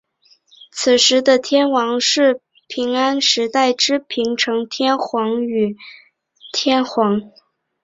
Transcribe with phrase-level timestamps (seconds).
[0.71, 5.77] 此时的天皇是平安时代之平城天皇与嵯峨
[6.53, 7.21] 天皇。